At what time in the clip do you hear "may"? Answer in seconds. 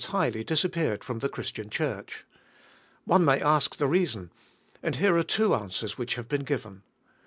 3.23-3.39